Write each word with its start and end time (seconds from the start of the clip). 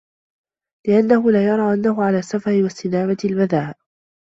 لِأَنَّهُ 0.87 1.31
لَا 1.31 1.43
يَرَى 1.47 1.73
أَنَّهُ 1.73 2.03
عَلَى 2.03 2.19
السَّفَهِ 2.19 2.63
وَاسْتِدَامَةِ 2.63 3.17
الْبَذَاءِ 3.25 3.75